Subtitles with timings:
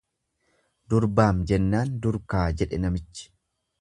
[0.93, 3.29] Durbaam jennaan durkaa jedhe namichi.